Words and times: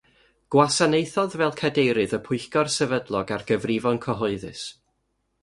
Gwasanaethodd 0.53 1.35
fel 1.41 1.53
cadeirydd 1.59 2.15
y 2.19 2.21
Pwyllgor 2.29 2.73
Sefydlog 2.77 3.35
ar 3.37 3.45
Gyfrifon 3.53 4.03
Cyhoeddus. 4.09 4.67